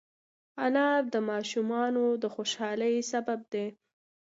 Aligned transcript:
انار 0.65 1.01
د 1.13 1.15
ماشومانو 1.29 2.05
د 2.21 2.23
خوشحالۍ 2.35 2.95
سبب 3.11 3.39
دی. 3.53 3.67